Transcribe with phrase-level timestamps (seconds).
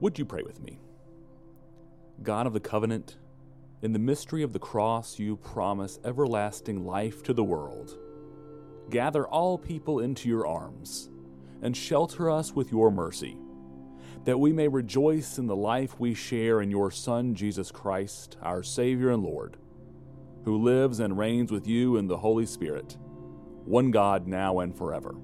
[0.00, 0.78] Would you pray with me?
[2.22, 3.16] God of the covenant,
[3.82, 7.96] in the mystery of the cross, you promise everlasting life to the world.
[8.90, 11.10] Gather all people into your arms
[11.62, 13.36] and shelter us with your mercy,
[14.24, 18.62] that we may rejoice in the life we share in your Son, Jesus Christ, our
[18.62, 19.56] Savior and Lord,
[20.44, 22.96] who lives and reigns with you in the Holy Spirit,
[23.64, 25.14] one God now and forever.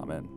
[0.00, 0.33] Amen.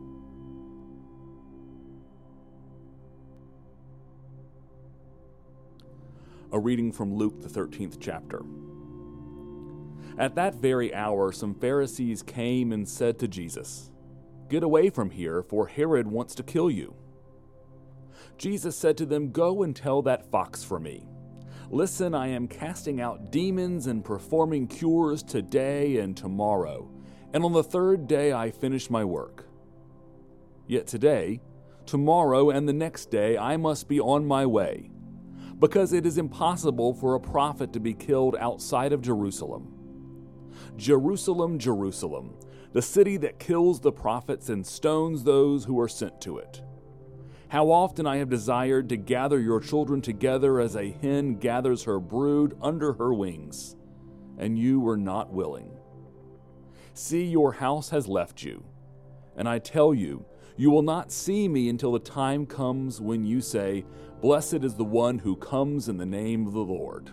[6.50, 8.42] A reading from Luke, the 13th chapter.
[10.16, 13.90] At that very hour, some Pharisees came and said to Jesus,
[14.48, 16.94] Get away from here, for Herod wants to kill you.
[18.38, 21.06] Jesus said to them, Go and tell that fox for me.
[21.70, 26.90] Listen, I am casting out demons and performing cures today and tomorrow,
[27.34, 29.44] and on the third day I finish my work.
[30.66, 31.42] Yet today,
[31.84, 34.90] tomorrow, and the next day I must be on my way
[35.58, 39.74] because it is impossible for a prophet to be killed outside of Jerusalem.
[40.76, 42.34] Jerusalem, Jerusalem,
[42.72, 46.62] the city that kills the prophets and stones those who are sent to it.
[47.48, 51.98] How often I have desired to gather your children together as a hen gathers her
[51.98, 53.74] brood under her wings,
[54.36, 55.70] and you were not willing.
[56.92, 58.64] See, your house has left you,
[59.34, 60.26] and I tell you,
[60.58, 63.84] you will not see me until the time comes when you say,
[64.20, 67.12] Blessed is the one who comes in the name of the Lord.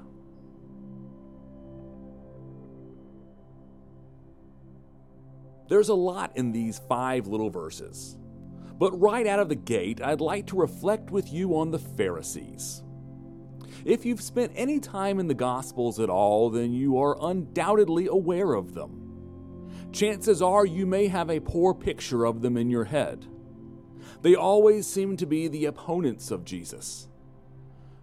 [5.70, 8.18] There's a lot in these five little verses.
[8.80, 12.82] But right out of the gate, I'd like to reflect with you on the Pharisees.
[13.86, 18.54] If you've spent any time in the Gospels at all, then you are undoubtedly aware
[18.54, 19.06] of them.
[19.92, 23.28] Chances are you may have a poor picture of them in your head.
[24.22, 27.08] They always seem to be the opponents of Jesus.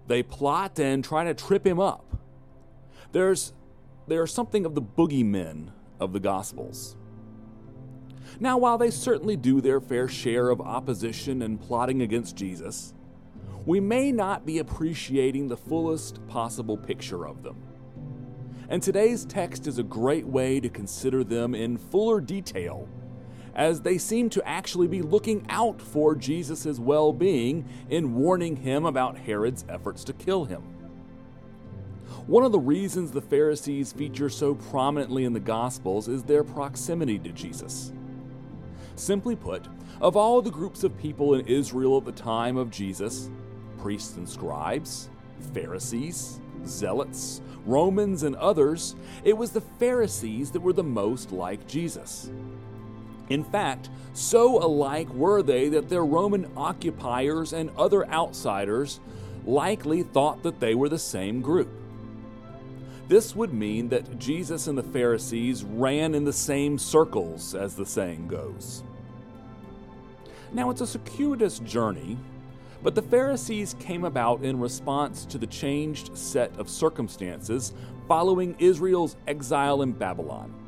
[0.06, 2.16] They plot and try to trip him up.
[3.12, 3.52] There's,
[4.06, 5.68] there's something of the boogeymen
[6.00, 6.96] of the Gospels.
[8.40, 12.94] Now, while they certainly do their fair share of opposition and plotting against Jesus,
[13.64, 17.56] we may not be appreciating the fullest possible picture of them.
[18.68, 22.88] And today's text is a great way to consider them in fuller detail
[23.54, 28.84] as they seem to actually be looking out for Jesus' well being in warning him
[28.84, 30.62] about Herod's efforts to kill him.
[32.26, 37.18] One of the reasons the Pharisees feature so prominently in the Gospels is their proximity
[37.18, 37.92] to Jesus.
[38.94, 39.66] Simply put,
[40.00, 43.28] of all the groups of people in Israel at the time of Jesus
[43.82, 45.10] priests and scribes,
[45.52, 52.30] Pharisees, zealots, Romans, and others it was the Pharisees that were the most like Jesus.
[53.32, 59.00] In fact, so alike were they that their Roman occupiers and other outsiders
[59.46, 61.70] likely thought that they were the same group.
[63.08, 67.86] This would mean that Jesus and the Pharisees ran in the same circles, as the
[67.86, 68.82] saying goes.
[70.52, 72.18] Now, it's a circuitous journey,
[72.82, 77.72] but the Pharisees came about in response to the changed set of circumstances
[78.06, 80.61] following Israel's exile in Babylon.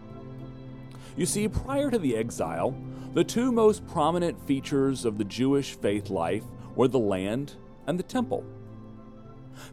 [1.17, 2.75] You see, prior to the exile,
[3.13, 6.45] the two most prominent features of the Jewish faith life
[6.75, 7.55] were the land
[7.87, 8.45] and the temple.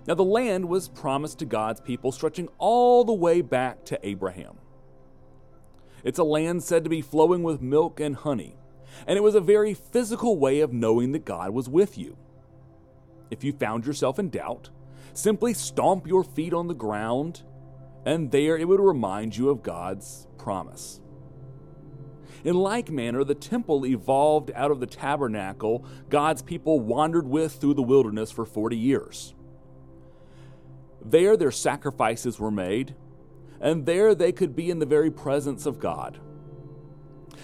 [0.07, 4.57] Now, the land was promised to God's people stretching all the way back to Abraham.
[6.03, 8.55] It's a land said to be flowing with milk and honey,
[9.07, 12.17] and it was a very physical way of knowing that God was with you.
[13.31, 14.69] If you found yourself in doubt,
[15.13, 17.41] simply stomp your feet on the ground,
[18.05, 21.00] and there it would remind you of God's promise.
[22.43, 27.75] In like manner, the temple evolved out of the tabernacle God's people wandered with through
[27.75, 29.33] the wilderness for 40 years.
[31.03, 32.95] There, their sacrifices were made,
[33.59, 36.19] and there they could be in the very presence of God.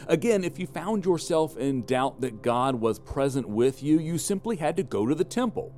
[0.07, 4.57] Again, if you found yourself in doubt that God was present with you, you simply
[4.57, 5.73] had to go to the temple,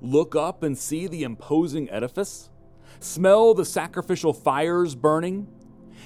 [0.00, 2.50] look up and see the imposing edifice,
[2.98, 5.46] smell the sacrificial fires burning,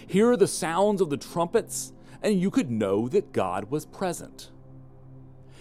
[0.07, 1.93] hear the sounds of the trumpets,
[2.23, 4.51] and you could know that God was present.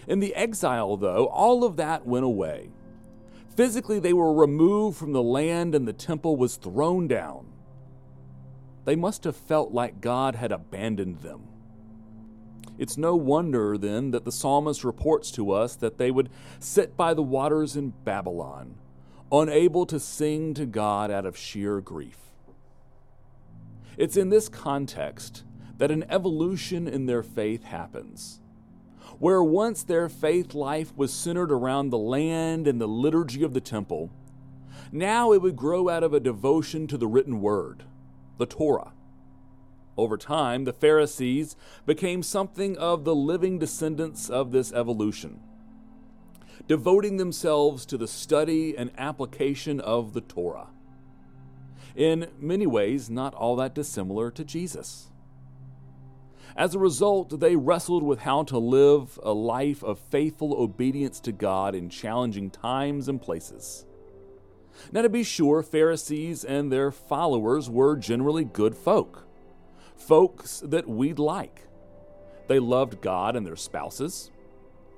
[0.06, 2.70] In the exile, though, all of that went away.
[3.56, 7.46] Physically, they were removed from the land and the temple was thrown down.
[8.84, 11.48] They must have felt like God had abandoned them.
[12.78, 16.28] It's no wonder, then, that the psalmist reports to us that they would
[16.60, 18.76] sit by the waters in Babylon,
[19.32, 22.18] unable to sing to God out of sheer grief.
[23.96, 25.42] It's in this context
[25.78, 28.40] that an evolution in their faith happens.
[29.18, 33.60] Where once their faith life was centered around the land and the liturgy of the
[33.60, 34.10] temple,
[34.92, 37.84] now it would grow out of a devotion to the written word,
[38.38, 38.92] the Torah.
[39.96, 41.56] Over time, the Pharisees
[41.86, 45.40] became something of the living descendants of this evolution,
[46.68, 50.68] devoting themselves to the study and application of the Torah.
[51.94, 55.08] In many ways, not all that dissimilar to Jesus.
[56.54, 61.32] As a result, they wrestled with how to live a life of faithful obedience to
[61.32, 63.86] God in challenging times and places.
[64.92, 69.26] Now, to be sure, Pharisees and their followers were generally good folk,
[69.96, 71.62] folks that we'd like.
[72.46, 74.30] They loved God and their spouses,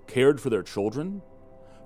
[0.06, 1.23] cared for their children,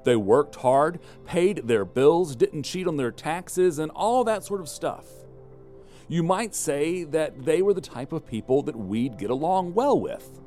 [0.04, 4.60] they worked hard, paid their bills, didn't cheat on their taxes, and all that sort
[4.60, 5.06] of stuff
[6.08, 9.98] you might say that they were the type of people that we'd get along well
[9.98, 10.40] with.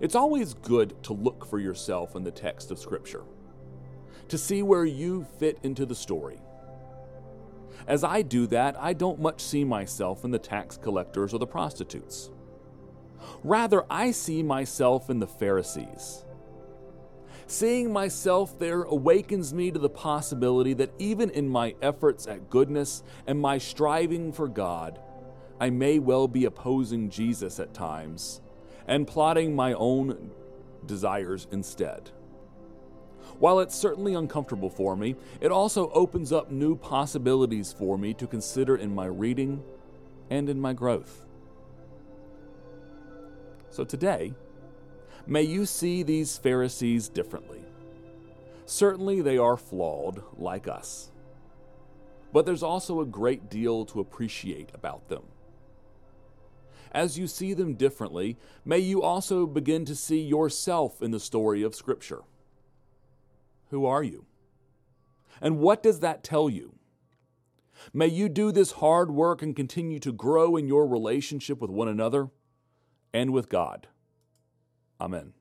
[0.00, 3.22] It's always good to look for yourself in the text of Scripture,
[4.28, 6.40] to see where you fit into the story.
[7.86, 11.46] As I do that, I don't much see myself in the tax collectors or the
[11.46, 12.30] prostitutes.
[13.42, 16.24] Rather, I see myself in the Pharisees
[17.46, 23.02] Seeing myself there awakens me to the possibility that even in my efforts at goodness
[23.26, 24.98] and my striving for God,
[25.60, 28.40] I may well be opposing Jesus at times
[28.88, 30.30] and plotting my own
[30.86, 32.10] desires instead.
[33.38, 38.26] While it's certainly uncomfortable for me, it also opens up new possibilities for me to
[38.26, 39.62] consider in my reading
[40.30, 41.26] and in my growth.
[43.70, 44.34] So today,
[45.26, 47.64] May you see these Pharisees differently.
[48.66, 51.10] Certainly, they are flawed, like us.
[52.32, 55.22] But there's also a great deal to appreciate about them.
[56.92, 61.62] As you see them differently, may you also begin to see yourself in the story
[61.62, 62.22] of Scripture.
[63.70, 64.26] Who are you?
[65.40, 66.74] And what does that tell you?
[67.92, 71.88] May you do this hard work and continue to grow in your relationship with one
[71.88, 72.30] another
[73.12, 73.88] and with God.
[75.04, 75.34] Amen.